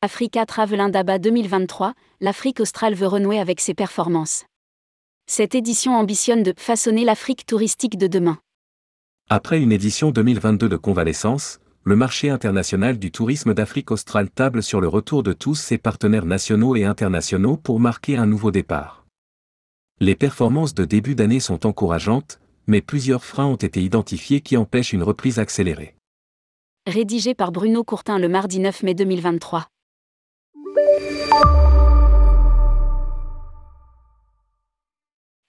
Africa 0.00 0.46
Travel 0.46 0.78
Indaba 0.78 1.18
2023, 1.18 1.92
l'Afrique 2.20 2.60
australe 2.60 2.94
veut 2.94 3.08
renouer 3.08 3.40
avec 3.40 3.60
ses 3.60 3.74
performances. 3.74 4.44
Cette 5.26 5.56
édition 5.56 5.96
ambitionne 5.96 6.44
de 6.44 6.54
façonner 6.56 7.04
l'Afrique 7.04 7.44
touristique 7.44 7.98
de 7.98 8.06
demain. 8.06 8.38
Après 9.28 9.60
une 9.60 9.72
édition 9.72 10.12
2022 10.12 10.68
de 10.68 10.76
convalescence, 10.76 11.58
le 11.82 11.96
marché 11.96 12.30
international 12.30 13.00
du 13.00 13.10
tourisme 13.10 13.54
d'Afrique 13.54 13.90
australe 13.90 14.30
table 14.30 14.62
sur 14.62 14.80
le 14.80 14.86
retour 14.86 15.24
de 15.24 15.32
tous 15.32 15.56
ses 15.56 15.78
partenaires 15.78 16.26
nationaux 16.26 16.76
et 16.76 16.84
internationaux 16.84 17.56
pour 17.56 17.80
marquer 17.80 18.16
un 18.16 18.26
nouveau 18.26 18.52
départ. 18.52 19.04
Les 19.98 20.14
performances 20.14 20.74
de 20.74 20.84
début 20.84 21.16
d'année 21.16 21.40
sont 21.40 21.66
encourageantes, 21.66 22.38
mais 22.68 22.82
plusieurs 22.82 23.24
freins 23.24 23.46
ont 23.46 23.56
été 23.56 23.82
identifiés 23.82 24.42
qui 24.42 24.56
empêchent 24.56 24.92
une 24.92 25.02
reprise 25.02 25.40
accélérée. 25.40 25.96
Rédigé 26.86 27.34
par 27.34 27.50
Bruno 27.50 27.82
Courtin 27.82 28.20
le 28.20 28.28
mardi 28.28 28.60
9 28.60 28.84
mai 28.84 28.94
2023. 28.94 29.66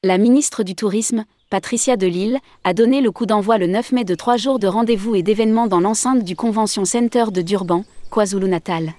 La 0.02 0.18
ministre 0.18 0.64
du 0.64 0.76
Tourisme, 0.76 1.26
Patricia 1.50 1.98
Delille, 1.98 2.40
a 2.64 2.74
donné 2.74 3.02
le 3.02 3.12
coup 3.12 3.26
d'envoi 3.26 3.58
le 3.58 3.68
9 3.68 3.92
mai 3.92 4.04
de 4.06 4.16
trois 4.16 4.38
jours 4.38 4.58
de 4.58 4.66
rendez-vous 4.66 5.14
et 5.14 5.24
d'événements 5.24 5.68
dans 5.68 5.82
l'enceinte 5.82 6.24
du 6.24 6.36
Convention 6.36 6.86
Center 6.86 7.26
de 7.32 7.42
Durban, 7.42 7.84
KwaZulu-Natal. 8.10 8.94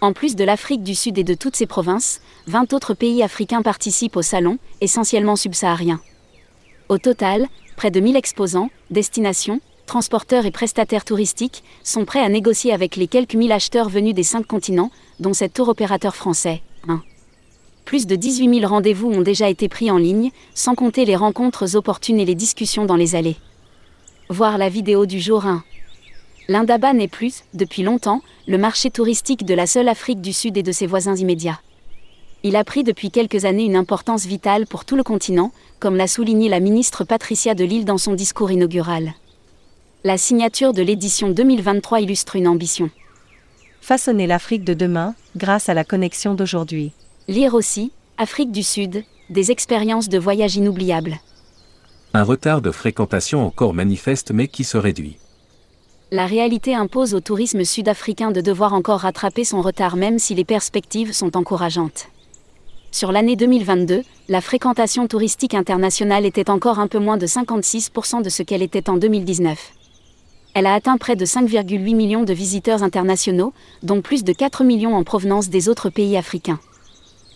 En 0.00 0.12
plus 0.12 0.34
de 0.34 0.42
l'Afrique 0.42 0.82
du 0.82 0.94
Sud 0.94 1.18
et 1.18 1.24
de 1.24 1.34
toutes 1.34 1.54
ses 1.54 1.66
provinces, 1.66 2.20
20 2.46 2.72
autres 2.72 2.94
pays 2.94 3.22
africains 3.22 3.62
participent 3.62 4.16
au 4.16 4.22
salon, 4.22 4.58
essentiellement 4.80 5.36
subsahariens. 5.36 6.00
Au 6.88 6.98
total, 6.98 7.46
près 7.76 7.90
de 7.90 8.00
1000 8.00 8.16
exposants, 8.16 8.70
destinations, 8.90 9.60
transporteurs 9.86 10.46
et 10.46 10.50
prestataires 10.50 11.04
touristiques 11.04 11.62
sont 11.82 12.04
prêts 12.04 12.20
à 12.20 12.28
négocier 12.28 12.72
avec 12.72 12.96
les 12.96 13.06
quelques 13.06 13.34
mille 13.34 13.52
acheteurs 13.52 13.88
venus 13.88 14.14
des 14.14 14.22
cinq 14.22 14.46
continents, 14.46 14.90
dont 15.20 15.32
cet 15.32 15.54
tour 15.54 15.68
opérateur 15.68 16.14
français. 16.14 16.62
1 16.88 17.02
plus 17.86 18.08
de 18.08 18.16
18 18.16 18.60
000 18.60 18.68
rendez-vous 18.68 19.08
ont 19.12 19.22
déjà 19.22 19.48
été 19.48 19.68
pris 19.68 19.92
en 19.92 19.96
ligne, 19.96 20.32
sans 20.54 20.74
compter 20.74 21.04
les 21.04 21.14
rencontres 21.14 21.76
opportunes 21.76 22.18
et 22.18 22.24
les 22.24 22.34
discussions 22.34 22.84
dans 22.84 22.96
les 22.96 23.14
allées. 23.14 23.36
Voir 24.28 24.58
la 24.58 24.68
vidéo 24.68 25.06
du 25.06 25.20
jour 25.20 25.46
1. 25.46 25.62
L'Indaba 26.48 26.92
n'est 26.92 27.06
plus, 27.06 27.44
depuis 27.54 27.84
longtemps, 27.84 28.22
le 28.48 28.58
marché 28.58 28.90
touristique 28.90 29.44
de 29.44 29.54
la 29.54 29.68
seule 29.68 29.88
Afrique 29.88 30.20
du 30.20 30.32
Sud 30.32 30.56
et 30.56 30.64
de 30.64 30.72
ses 30.72 30.88
voisins 30.88 31.14
immédiats. 31.14 31.60
Il 32.42 32.56
a 32.56 32.64
pris 32.64 32.82
depuis 32.82 33.12
quelques 33.12 33.44
années 33.44 33.64
une 33.64 33.76
importance 33.76 34.26
vitale 34.26 34.66
pour 34.66 34.84
tout 34.84 34.96
le 34.96 35.04
continent, 35.04 35.52
comme 35.78 35.96
l'a 35.96 36.08
souligné 36.08 36.48
la 36.48 36.60
ministre 36.60 37.04
Patricia 37.04 37.54
de 37.54 37.64
Lille 37.64 37.84
dans 37.84 37.98
son 37.98 38.14
discours 38.14 38.50
inaugural. 38.50 39.14
La 40.06 40.18
signature 40.18 40.72
de 40.72 40.82
l'édition 40.82 41.30
2023 41.30 42.00
illustre 42.00 42.36
une 42.36 42.46
ambition. 42.46 42.90
Façonner 43.80 44.28
l'Afrique 44.28 44.62
de 44.62 44.72
demain, 44.72 45.16
grâce 45.34 45.68
à 45.68 45.74
la 45.74 45.82
connexion 45.82 46.34
d'aujourd'hui. 46.34 46.92
Lire 47.26 47.54
aussi, 47.54 47.90
Afrique 48.16 48.52
du 48.52 48.62
Sud, 48.62 49.02
des 49.30 49.50
expériences 49.50 50.08
de 50.08 50.16
voyage 50.16 50.54
inoubliables. 50.54 51.16
Un 52.14 52.22
retard 52.22 52.62
de 52.62 52.70
fréquentation 52.70 53.44
encore 53.44 53.74
manifeste 53.74 54.30
mais 54.30 54.46
qui 54.46 54.62
se 54.62 54.78
réduit. 54.78 55.18
La 56.12 56.26
réalité 56.26 56.72
impose 56.72 57.12
au 57.12 57.20
tourisme 57.20 57.64
sud-africain 57.64 58.30
de 58.30 58.40
devoir 58.40 58.74
encore 58.74 59.00
rattraper 59.00 59.42
son 59.42 59.60
retard 59.60 59.96
même 59.96 60.20
si 60.20 60.36
les 60.36 60.44
perspectives 60.44 61.14
sont 61.14 61.36
encourageantes. 61.36 62.06
Sur 62.92 63.10
l'année 63.10 63.34
2022, 63.34 64.04
la 64.28 64.40
fréquentation 64.40 65.08
touristique 65.08 65.54
internationale 65.54 66.24
était 66.24 66.48
encore 66.48 66.78
un 66.78 66.86
peu 66.86 67.00
moins 67.00 67.16
de 67.16 67.26
56% 67.26 68.22
de 68.22 68.28
ce 68.28 68.44
qu'elle 68.44 68.62
était 68.62 68.88
en 68.88 68.98
2019. 68.98 69.72
Elle 70.58 70.64
a 70.64 70.72
atteint 70.72 70.96
près 70.96 71.16
de 71.16 71.26
5,8 71.26 71.94
millions 71.94 72.22
de 72.22 72.32
visiteurs 72.32 72.82
internationaux, 72.82 73.52
dont 73.82 74.00
plus 74.00 74.24
de 74.24 74.32
4 74.32 74.64
millions 74.64 74.96
en 74.96 75.04
provenance 75.04 75.50
des 75.50 75.68
autres 75.68 75.90
pays 75.90 76.16
africains. 76.16 76.58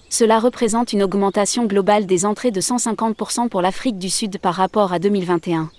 Cela 0.08 0.38
représente 0.38 0.94
une 0.94 1.02
augmentation 1.02 1.66
globale 1.66 2.06
des 2.06 2.24
entrées 2.24 2.50
de 2.50 2.62
150% 2.62 3.50
pour 3.50 3.60
l'Afrique 3.60 3.98
du 3.98 4.08
Sud 4.08 4.38
par 4.38 4.54
rapport 4.54 4.94
à 4.94 4.98
2021. 4.98 5.70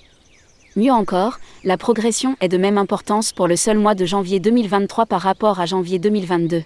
Mieux 0.75 0.91
encore, 0.91 1.39
la 1.63 1.77
progression 1.77 2.35
est 2.41 2.47
de 2.47 2.59
même 2.59 2.77
importance 2.77 3.33
pour 3.33 3.47
le 3.47 3.55
seul 3.55 3.79
mois 3.79 3.95
de 3.95 4.05
janvier 4.05 4.39
2023 4.39 5.07
par 5.07 5.21
rapport 5.21 5.59
à 5.59 5.65
janvier 5.65 5.97
2022. 5.97 6.61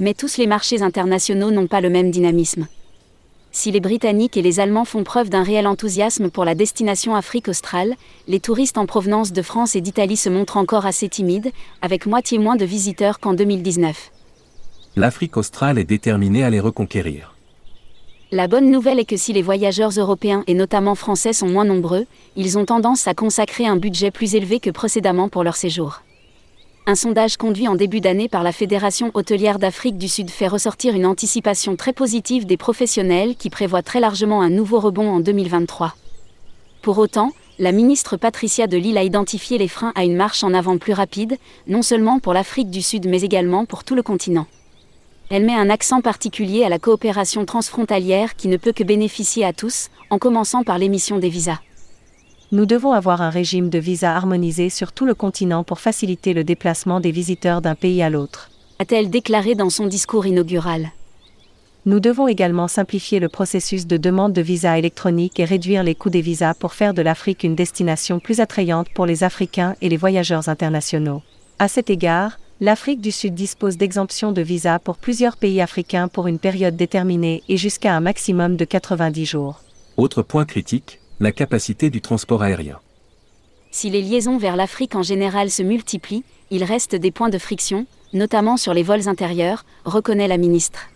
Mais 0.00 0.14
tous 0.14 0.38
les 0.38 0.48
marchés 0.48 0.82
internationaux 0.82 1.52
n'ont 1.52 1.68
pas 1.68 1.80
le 1.80 1.88
même 1.88 2.10
dynamisme. 2.10 2.66
Si 3.56 3.70
les 3.70 3.78
Britanniques 3.78 4.36
et 4.36 4.42
les 4.42 4.58
Allemands 4.58 4.84
font 4.84 5.04
preuve 5.04 5.30
d'un 5.30 5.44
réel 5.44 5.68
enthousiasme 5.68 6.28
pour 6.28 6.44
la 6.44 6.56
destination 6.56 7.14
Afrique 7.14 7.46
australe, 7.46 7.94
les 8.26 8.40
touristes 8.40 8.78
en 8.78 8.84
provenance 8.84 9.32
de 9.32 9.42
France 9.42 9.76
et 9.76 9.80
d'Italie 9.80 10.16
se 10.16 10.28
montrent 10.28 10.56
encore 10.56 10.86
assez 10.86 11.08
timides, 11.08 11.52
avec 11.80 12.04
moitié 12.06 12.38
moins 12.38 12.56
de 12.56 12.64
visiteurs 12.64 13.20
qu'en 13.20 13.32
2019 13.32 14.10
l'Afrique 14.96 15.36
australe 15.36 15.78
est 15.78 15.84
déterminée 15.84 16.44
à 16.44 16.50
les 16.50 16.60
reconquérir. 16.60 17.34
La 18.32 18.48
bonne 18.48 18.70
nouvelle 18.70 18.98
est 18.98 19.04
que 19.04 19.16
si 19.16 19.32
les 19.32 19.42
voyageurs 19.42 19.90
européens 19.90 20.44
et 20.46 20.54
notamment 20.54 20.94
français 20.94 21.32
sont 21.32 21.48
moins 21.48 21.64
nombreux, 21.64 22.06
ils 22.36 22.58
ont 22.58 22.64
tendance 22.64 23.06
à 23.06 23.14
consacrer 23.14 23.66
un 23.66 23.76
budget 23.76 24.10
plus 24.10 24.34
élevé 24.34 24.60
que 24.60 24.70
précédemment 24.70 25.28
pour 25.28 25.44
leur 25.44 25.56
séjour. 25.56 26.02
Un 26.86 26.96
sondage 26.96 27.38
conduit 27.38 27.66
en 27.66 27.76
début 27.76 28.02
d'année 28.02 28.28
par 28.28 28.42
la 28.42 28.52
Fédération 28.52 29.10
hôtelière 29.14 29.58
d'Afrique 29.58 29.96
du 29.96 30.06
Sud 30.06 30.28
fait 30.28 30.48
ressortir 30.48 30.94
une 30.94 31.06
anticipation 31.06 31.76
très 31.76 31.94
positive 31.94 32.44
des 32.44 32.58
professionnels 32.58 33.36
qui 33.36 33.48
prévoient 33.48 33.82
très 33.82 34.00
largement 34.00 34.42
un 34.42 34.50
nouveau 34.50 34.80
rebond 34.80 35.08
en 35.08 35.20
2023. 35.20 35.94
Pour 36.82 36.98
autant, 36.98 37.32
la 37.58 37.72
ministre 37.72 38.18
Patricia 38.18 38.66
de 38.66 38.76
Lille 38.76 38.98
a 38.98 39.02
identifié 39.02 39.56
les 39.56 39.68
freins 39.68 39.92
à 39.94 40.04
une 40.04 40.14
marche 40.14 40.44
en 40.44 40.52
avant 40.52 40.76
plus 40.76 40.92
rapide, 40.92 41.38
non 41.68 41.80
seulement 41.80 42.18
pour 42.18 42.34
l'Afrique 42.34 42.68
du 42.68 42.82
Sud 42.82 43.08
mais 43.08 43.22
également 43.22 43.64
pour 43.64 43.82
tout 43.82 43.94
le 43.94 44.02
continent. 44.02 44.46
Elle 45.30 45.46
met 45.46 45.54
un 45.54 45.70
accent 45.70 46.02
particulier 46.02 46.64
à 46.64 46.68
la 46.68 46.78
coopération 46.78 47.46
transfrontalière 47.46 48.36
qui 48.36 48.48
ne 48.48 48.58
peut 48.58 48.72
que 48.72 48.84
bénéficier 48.84 49.46
à 49.46 49.54
tous, 49.54 49.88
en 50.10 50.18
commençant 50.18 50.64
par 50.64 50.76
l'émission 50.76 51.18
des 51.18 51.30
visas. 51.30 51.60
Nous 52.54 52.66
devons 52.66 52.92
avoir 52.92 53.20
un 53.20 53.30
régime 53.30 53.68
de 53.68 53.80
visa 53.80 54.14
harmonisé 54.14 54.70
sur 54.70 54.92
tout 54.92 55.06
le 55.06 55.14
continent 55.16 55.64
pour 55.64 55.80
faciliter 55.80 56.34
le 56.34 56.44
déplacement 56.44 57.00
des 57.00 57.10
visiteurs 57.10 57.60
d'un 57.60 57.74
pays 57.74 58.00
à 58.00 58.10
l'autre. 58.10 58.48
A-t-elle 58.78 59.10
déclaré 59.10 59.56
dans 59.56 59.70
son 59.70 59.88
discours 59.88 60.24
inaugural 60.24 60.92
Nous 61.84 61.98
devons 61.98 62.28
également 62.28 62.68
simplifier 62.68 63.18
le 63.18 63.28
processus 63.28 63.88
de 63.88 63.96
demande 63.96 64.32
de 64.32 64.40
visa 64.40 64.78
électronique 64.78 65.40
et 65.40 65.44
réduire 65.44 65.82
les 65.82 65.96
coûts 65.96 66.10
des 66.10 66.20
visas 66.20 66.54
pour 66.54 66.74
faire 66.74 66.94
de 66.94 67.02
l'Afrique 67.02 67.42
une 67.42 67.56
destination 67.56 68.20
plus 68.20 68.38
attrayante 68.38 68.86
pour 68.94 69.04
les 69.04 69.24
Africains 69.24 69.74
et 69.82 69.88
les 69.88 69.96
voyageurs 69.96 70.48
internationaux. 70.48 71.22
À 71.58 71.66
cet 71.66 71.90
égard, 71.90 72.38
l'Afrique 72.60 73.00
du 73.00 73.10
Sud 73.10 73.34
dispose 73.34 73.78
d'exemptions 73.78 74.30
de 74.30 74.42
visa 74.42 74.78
pour 74.78 74.98
plusieurs 74.98 75.36
pays 75.36 75.60
africains 75.60 76.06
pour 76.06 76.28
une 76.28 76.38
période 76.38 76.76
déterminée 76.76 77.42
et 77.48 77.56
jusqu'à 77.56 77.96
un 77.96 78.00
maximum 78.00 78.54
de 78.54 78.64
90 78.64 79.26
jours. 79.26 79.60
Autre 79.96 80.22
point 80.22 80.44
critique, 80.44 81.00
la 81.20 81.32
capacité 81.32 81.90
du 81.90 82.00
transport 82.00 82.42
aérien. 82.42 82.78
Si 83.70 83.90
les 83.90 84.02
liaisons 84.02 84.36
vers 84.36 84.56
l'Afrique 84.56 84.94
en 84.96 85.02
général 85.02 85.50
se 85.50 85.62
multiplient, 85.62 86.24
il 86.50 86.64
reste 86.64 86.94
des 86.94 87.10
points 87.10 87.28
de 87.28 87.38
friction, 87.38 87.86
notamment 88.12 88.56
sur 88.56 88.74
les 88.74 88.82
vols 88.82 89.08
intérieurs, 89.08 89.64
reconnaît 89.84 90.28
la 90.28 90.38
ministre. 90.38 90.88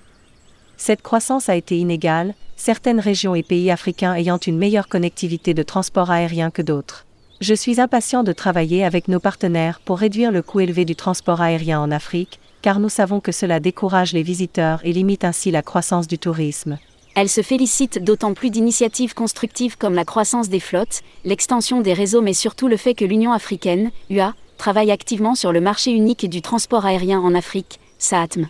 Cette 0.77 1.03
croissance 1.03 1.49
a 1.49 1.57
été 1.57 1.77
inégale, 1.77 2.35
certaines 2.57 3.01
régions 3.01 3.35
et 3.35 3.43
pays 3.43 3.71
africains 3.71 4.15
ayant 4.15 4.39
une 4.39 4.59
meilleure 4.59 4.89
connectivité 4.89 5.55
de 5.55 5.63
transport 5.63 6.11
aérien 6.11 6.51
que 6.51 6.63
d'autres. 6.63 7.05
Je 7.41 7.55
suis 7.55 7.81
impatient 7.81 8.25
de 8.25 8.33
travailler 8.33 8.85
avec 8.85 9.07
nos 9.07 9.21
partenaires 9.21 9.81
pour 9.85 9.99
réduire 9.99 10.33
le 10.33 10.43
coût 10.43 10.61
élevé 10.61 10.85
du 10.85 10.97
transport 10.97 11.41
aérien 11.41 11.81
en 11.81 11.93
Afrique, 11.93 12.41
car 12.63 12.81
nous 12.81 12.89
savons 12.89 13.21
que 13.21 13.33
cela 13.33 13.61
décourage 13.61 14.13
les 14.13 14.25
visiteurs 14.25 14.81
et 14.85 14.93
limite 14.93 15.25
ainsi 15.25 15.53
la 15.53 15.63
croissance 15.63 16.09
du 16.09 16.19
tourisme. 16.19 16.79
Elle 17.21 17.29
se 17.29 17.43
félicite 17.43 17.99
d'autant 18.05 18.33
plus 18.33 18.49
d'initiatives 18.49 19.13
constructives 19.13 19.77
comme 19.77 19.97
la 19.97 20.05
croissance 20.05 20.49
des 20.49 20.61
flottes, 20.61 21.03
l'extension 21.25 21.81
des 21.81 21.93
réseaux 21.93 22.23
mais 22.23 22.33
surtout 22.33 22.69
le 22.69 22.77
fait 22.77 22.95
que 22.95 23.05
l'Union 23.05 23.33
africaine, 23.33 23.91
UA, 24.09 24.35
travaille 24.57 24.93
activement 24.93 25.35
sur 25.35 25.51
le 25.51 25.61
marché 25.61 25.91
unique 25.91 26.31
du 26.31 26.43
transport 26.43 26.87
aérien 26.87 27.19
en 27.19 27.35
Afrique, 27.35 27.81
SAATM. 27.99 28.47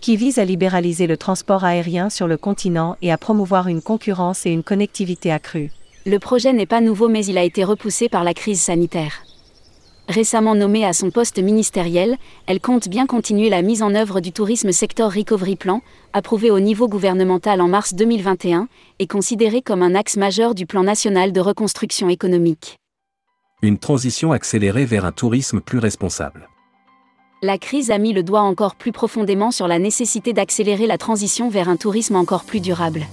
Qui 0.00 0.16
vise 0.16 0.38
à 0.38 0.46
libéraliser 0.46 1.06
le 1.06 1.18
transport 1.18 1.62
aérien 1.62 2.08
sur 2.08 2.26
le 2.26 2.38
continent 2.38 2.96
et 3.02 3.12
à 3.12 3.18
promouvoir 3.18 3.68
une 3.68 3.82
concurrence 3.82 4.46
et 4.46 4.50
une 4.50 4.62
connectivité 4.62 5.30
accrue. 5.30 5.70
Le 6.06 6.18
projet 6.18 6.54
n'est 6.54 6.64
pas 6.64 6.80
nouveau 6.80 7.08
mais 7.10 7.26
il 7.26 7.36
a 7.36 7.44
été 7.44 7.64
repoussé 7.64 8.08
par 8.08 8.24
la 8.24 8.32
crise 8.32 8.62
sanitaire. 8.62 9.23
Récemment 10.08 10.54
nommée 10.54 10.84
à 10.84 10.92
son 10.92 11.10
poste 11.10 11.38
ministériel, 11.38 12.18
elle 12.46 12.60
compte 12.60 12.88
bien 12.88 13.06
continuer 13.06 13.48
la 13.48 13.62
mise 13.62 13.82
en 13.82 13.94
œuvre 13.94 14.20
du 14.20 14.32
Tourisme 14.32 14.70
Sector 14.70 15.10
Recovery 15.10 15.56
Plan, 15.56 15.80
approuvé 16.12 16.50
au 16.50 16.60
niveau 16.60 16.88
gouvernemental 16.88 17.62
en 17.62 17.68
mars 17.68 17.94
2021, 17.94 18.68
et 18.98 19.06
considéré 19.06 19.62
comme 19.62 19.82
un 19.82 19.94
axe 19.94 20.18
majeur 20.18 20.54
du 20.54 20.66
plan 20.66 20.82
national 20.82 21.32
de 21.32 21.40
reconstruction 21.40 22.10
économique. 22.10 22.76
Une 23.62 23.78
transition 23.78 24.32
accélérée 24.32 24.84
vers 24.84 25.06
un 25.06 25.12
tourisme 25.12 25.62
plus 25.62 25.78
responsable. 25.78 26.50
La 27.40 27.56
crise 27.56 27.90
a 27.90 27.96
mis 27.96 28.12
le 28.12 28.22
doigt 28.22 28.42
encore 28.42 28.74
plus 28.74 28.92
profondément 28.92 29.50
sur 29.50 29.68
la 29.68 29.78
nécessité 29.78 30.34
d'accélérer 30.34 30.86
la 30.86 30.98
transition 30.98 31.48
vers 31.48 31.70
un 31.70 31.76
tourisme 31.76 32.16
encore 32.16 32.44
plus 32.44 32.60
durable. 32.60 33.06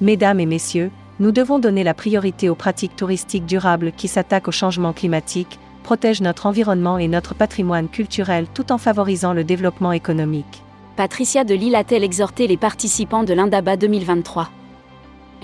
Mesdames 0.00 0.40
et 0.40 0.46
messieurs, 0.46 0.90
nous 1.20 1.30
devons 1.30 1.60
donner 1.60 1.84
la 1.84 1.94
priorité 1.94 2.48
aux 2.48 2.56
pratiques 2.56 2.96
touristiques 2.96 3.46
durables 3.46 3.92
qui 3.92 4.08
s'attaquent 4.08 4.48
au 4.48 4.52
changement 4.52 4.92
climatique, 4.92 5.60
protège 5.82 6.20
notre 6.22 6.46
environnement 6.46 6.96
et 6.96 7.08
notre 7.08 7.34
patrimoine 7.34 7.88
culturel 7.88 8.46
tout 8.54 8.72
en 8.72 8.78
favorisant 8.78 9.34
le 9.34 9.44
développement 9.44 9.92
économique. 9.92 10.62
Patricia 10.96 11.44
de 11.44 11.54
Lille 11.54 11.74
a-t-elle 11.74 12.04
exhorté 12.04 12.46
les 12.46 12.56
participants 12.56 13.24
de 13.24 13.34
l'Indaba 13.34 13.76
2023 13.76 14.50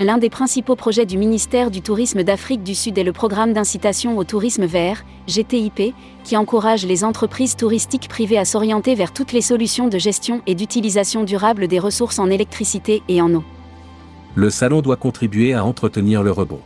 L'un 0.00 0.19
des 0.19 0.31
principaux 0.31 0.76
projets 0.76 1.06
du 1.06 1.19
ministère 1.19 1.73
du 1.73 1.82
Tourisme 1.82 2.23
d'Afrique 2.23 2.62
du 2.62 2.76
Sud 2.76 2.99
est 2.99 3.05
le 3.05 3.12
programme 3.12 3.52
d'incitation 3.52 4.17
au 4.17 4.23
tourisme 4.23 4.64
vert, 4.64 5.05
GTIP, 5.26 5.93
qui 6.23 6.37
encourage 6.37 6.87
les 6.87 7.02
entreprises 7.02 7.56
touristiques 7.56 8.08
privées 8.08 8.38
à 8.38 8.44
s'orienter 8.44 8.94
vers 8.94 9.12
toutes 9.12 9.32
les 9.32 9.40
solutions 9.40 9.88
de 9.88 9.99
gestion 9.99 10.40
et 10.46 10.55
d'utilisation 10.55 11.25
durable 11.25 11.67
des 11.67 11.81
ressources 11.81 12.20
en 12.20 12.31
électricité 12.31 13.02
et 13.08 13.20
en 13.20 13.35
eau. 13.35 13.43
Le 14.37 14.50
salon 14.50 14.82
doit 14.82 14.94
contribuer 14.94 15.52
à 15.52 15.64
entretenir 15.64 16.23
le 16.23 16.31
rebond. 16.31 16.61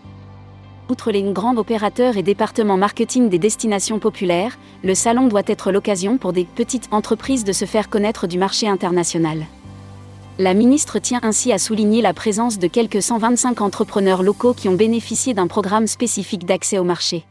Outre 0.88 1.12
les 1.12 1.22
grands 1.22 1.56
opérateurs 1.56 2.16
et 2.16 2.22
départements 2.22 2.76
marketing 2.76 3.28
des 3.28 3.38
destinations 3.38 3.98
populaires, 3.98 4.58
le 4.82 4.94
salon 4.94 5.28
doit 5.28 5.42
être 5.46 5.70
l'occasion 5.70 6.18
pour 6.18 6.32
des 6.32 6.44
petites 6.44 6.88
entreprises 6.90 7.44
de 7.44 7.52
se 7.52 7.64
faire 7.64 7.88
connaître 7.88 8.26
du 8.26 8.38
marché 8.38 8.68
international. 8.68 9.46
La 10.38 10.54
ministre 10.54 10.98
tient 10.98 11.20
ainsi 11.22 11.52
à 11.52 11.58
souligner 11.58 12.02
la 12.02 12.14
présence 12.14 12.58
de 12.58 12.66
quelques 12.66 13.02
125 13.02 13.60
entrepreneurs 13.60 14.22
locaux 14.22 14.54
qui 14.54 14.68
ont 14.68 14.74
bénéficié 14.74 15.34
d'un 15.34 15.46
programme 15.46 15.86
spécifique 15.86 16.46
d'accès 16.46 16.78
au 16.78 16.84
marché. 16.84 17.24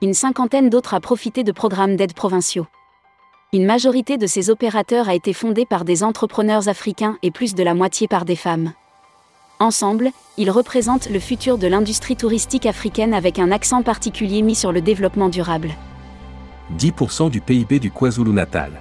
Une 0.00 0.14
cinquantaine 0.14 0.70
d'autres 0.70 0.94
a 0.94 1.00
profité 1.00 1.44
de 1.44 1.52
programmes 1.52 1.96
d'aide 1.96 2.14
provinciaux. 2.14 2.66
Une 3.52 3.66
majorité 3.66 4.16
de 4.16 4.26
ces 4.26 4.48
opérateurs 4.48 5.08
a 5.08 5.14
été 5.14 5.32
fondée 5.32 5.66
par 5.66 5.84
des 5.84 6.04
entrepreneurs 6.04 6.68
africains 6.68 7.18
et 7.22 7.32
plus 7.32 7.54
de 7.54 7.62
la 7.64 7.74
moitié 7.74 8.06
par 8.06 8.24
des 8.24 8.36
femmes. 8.36 8.72
Ensemble, 9.62 10.10
ils 10.38 10.50
représentent 10.50 11.10
le 11.10 11.20
futur 11.20 11.58
de 11.58 11.66
l'industrie 11.66 12.16
touristique 12.16 12.64
africaine 12.64 13.12
avec 13.12 13.38
un 13.38 13.52
accent 13.52 13.82
particulier 13.82 14.40
mis 14.40 14.54
sur 14.54 14.72
le 14.72 14.80
développement 14.80 15.28
durable. 15.28 15.74
10% 16.78 17.28
du 17.28 17.42
PIB 17.42 17.78
du 17.78 17.90
KwaZulu-Natal. 17.90 18.80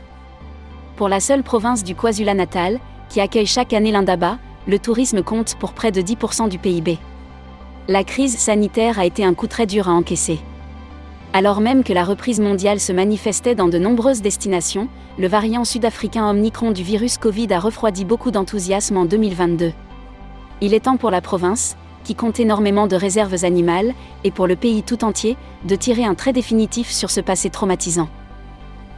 Pour 0.96 1.10
la 1.10 1.20
seule 1.20 1.44
province 1.44 1.84
du 1.84 1.96
KwaZulu-Natal, 1.96 2.80
qui 3.10 3.20
accueille 3.20 3.46
chaque 3.46 3.74
année 3.74 3.92
l'Indaba, 3.92 4.38
le 4.68 4.80
tourisme 4.80 5.22
compte 5.22 5.56
pour 5.56 5.74
près 5.74 5.92
de 5.92 6.02
10% 6.02 6.48
du 6.48 6.60
PIB. 6.60 6.98
La 7.90 8.06
crise 8.06 8.38
sanitaire 8.38 9.00
a 9.00 9.06
été 9.06 9.26
un 9.26 9.34
coup 9.34 9.48
très 9.48 9.66
dur 9.66 9.90
à 9.90 9.92
encaisser. 9.92 10.40
Alors 11.34 11.60
même 11.60 11.84
que 11.84 11.92
la 11.92 12.06
reprise 12.06 12.40
mondiale 12.40 12.80
se 12.80 12.94
manifestait 12.94 13.54
dans 13.54 13.68
de 13.68 13.80
nombreuses 13.80 14.22
destinations, 14.22 14.88
le 15.18 15.28
variant 15.28 15.66
sud-africain 15.66 16.30
Omicron 16.30 16.72
du 16.72 16.84
virus 16.84 17.18
Covid 17.18 17.52
a 17.52 17.60
refroidi 17.60 18.06
beaucoup 18.06 18.32
d'enthousiasme 18.32 18.96
en 18.96 19.04
2022. 19.04 19.74
Il 20.62 20.74
est 20.74 20.82
temps 20.82 20.98
pour 20.98 21.12
la 21.12 21.22
province, 21.22 21.78
qui 22.04 22.16
compte 22.16 22.40
énormément 22.40 22.88
de 22.88 22.96
réserves 22.96 23.44
animales, 23.44 23.94
et 24.24 24.32
pour 24.32 24.48
le 24.48 24.56
pays 24.56 24.84
tout 24.84 25.04
entier, 25.04 25.38
de 25.66 25.76
tirer 25.76 26.06
un 26.06 26.16
trait 26.16 26.34
définitif 26.34 26.90
sur 26.90 27.12
ce 27.12 27.22
passé 27.22 27.50
traumatisant 27.50 28.10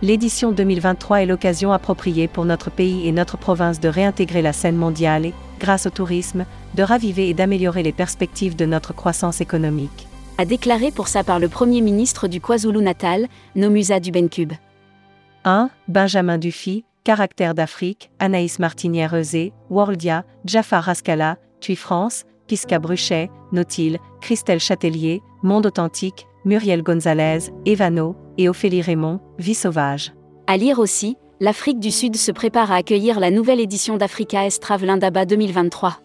l'édition 0.02 0.52
2023 0.52 1.22
est 1.22 1.26
l'occasion 1.26 1.72
appropriée 1.72 2.28
pour 2.28 2.46
notre 2.46 2.72
pays 2.72 3.08
et 3.08 3.12
notre 3.12 3.38
province 3.38 3.80
de 3.80 3.90
réintégrer 3.90 4.42
la 4.42 4.54
scène 4.54 4.76
mondiale 4.76 5.26
et, 5.26 5.34
grâce 5.60 5.86
au 5.86 5.90
tourisme, 5.90 6.46
de 6.76 6.84
raviver 6.84 7.30
et 7.30 7.34
d'améliorer 7.34 7.84
les 7.84 7.92
perspectives 7.92 8.56
de 8.56 8.66
notre 8.66 8.94
croissance 8.94 9.42
économique. 9.42 10.08
A 10.38 10.46
déclaré 10.46 10.92
pour 10.92 11.08
ça 11.08 11.24
par 11.24 11.40
le 11.40 11.50
Premier 11.50 11.82
ministre 11.82 12.28
du 12.28 12.42
KwaZulu-Natal, 12.42 13.28
Nomusa 13.56 14.00
Dubenkub. 14.00 14.54
1. 15.44 15.70
Benjamin 15.88 16.38
Dufy, 16.38 16.84
Caractère 17.04 17.54
d'Afrique, 17.54 18.12
Anaïs 18.20 18.60
Martinière-Eusé, 18.60 19.54
Worldia, 19.70 20.24
Jafar 20.46 20.84
Rascala, 20.84 21.38
Tui 21.62 21.78
France, 21.78 22.26
Pisca 22.48 22.80
Bruchet, 22.80 23.30
Nautil, 23.54 23.98
Christelle 24.20 24.60
Châtelier, 24.60 25.22
Monde 25.44 25.68
Authentique, 25.68 26.28
Muriel 26.44 26.84
Gonzalez, 26.84 27.52
Evano, 27.66 28.16
et 28.38 28.50
Ophélie 28.50 28.82
Raymond, 28.82 29.20
Vie 29.38 29.54
sauvage. 29.54 30.14
À 30.48 30.58
lire 30.58 30.80
aussi, 30.80 31.16
l'Afrique 31.40 31.80
du 31.80 31.92
Sud 31.92 32.16
se 32.16 32.32
prépare 32.32 32.72
à 32.72 32.76
accueillir 32.76 33.20
la 33.20 33.32
nouvelle 33.32 33.60
édition 33.60 33.98
d'Africa 33.98 34.46
Estrave 34.46 34.84
Lindaba 34.84 35.26
2023. 35.26 35.98